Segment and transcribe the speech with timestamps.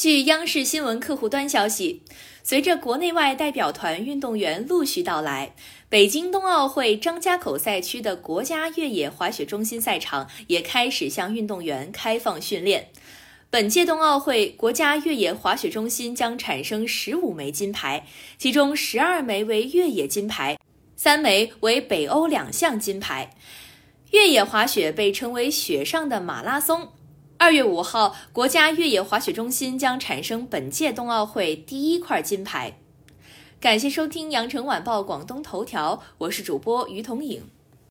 [0.00, 2.00] 据央视新闻客户端消息，
[2.42, 5.54] 随着国内外代表团运动员陆续到来，
[5.90, 12.88] 北京冬奥会张家口赛区的国家越野滑雪中心赛场也开始向运动员开放训练。
[13.50, 18.06] 本届冬奥会，国家越野滑雪中心将产生十五枚金牌，
[18.38, 20.58] 其中十二枚为越野金牌，
[20.96, 23.32] 三枚为北欧两项金牌。
[24.12, 26.88] 越野滑雪被称为“雪上的马拉松”。
[27.42, 32.76] 二月五号，国家越野滑雪中心将产生本届冬奥会第一块金牌。
[33.58, 37.48] 感谢收听羊城晚报广东头条，我是主播于彤颖。